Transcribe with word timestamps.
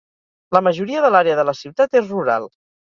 La 0.57 0.61
majoria 0.69 1.03
de 1.05 1.13
l'àrea 1.17 1.39
de 1.43 1.47
la 1.51 1.57
ciutat 1.61 2.03
és 2.05 2.13
rural. 2.17 2.55